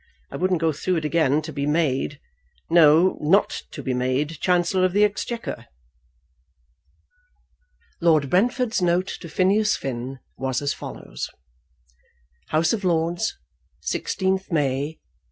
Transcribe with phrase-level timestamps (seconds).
[0.31, 2.19] I wouldn't go through it again to be made,
[2.71, 5.67] no, not to be made Chancellor of the Exchequer."
[8.01, 11.29] Lord Brentford's note to Phineas Finn was as follows:
[12.47, 13.37] House of Lords,
[13.85, 15.01] 16th May, 186